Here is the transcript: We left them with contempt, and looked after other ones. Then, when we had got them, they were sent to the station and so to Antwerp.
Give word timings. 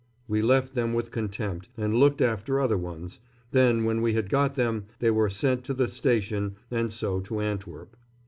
We 0.27 0.41
left 0.41 0.73
them 0.73 0.95
with 0.95 1.11
contempt, 1.11 1.69
and 1.77 1.93
looked 1.93 2.21
after 2.21 2.59
other 2.59 2.75
ones. 2.75 3.19
Then, 3.51 3.83
when 3.83 4.01
we 4.01 4.13
had 4.13 4.31
got 4.31 4.55
them, 4.55 4.85
they 4.97 5.11
were 5.11 5.29
sent 5.29 5.63
to 5.65 5.75
the 5.75 5.87
station 5.87 6.55
and 6.71 6.91
so 6.91 7.19
to 7.19 7.39
Antwerp. 7.39 7.95